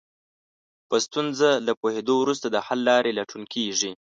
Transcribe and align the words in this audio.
په 0.89 0.95
ستونزه 1.05 1.49
له 1.67 1.73
پوهېدو 1.81 2.13
وروسته 2.19 2.47
د 2.49 2.57
حل 2.65 2.79
لارې 2.89 3.11
لټون 3.19 3.43
کېږي. 3.53 3.91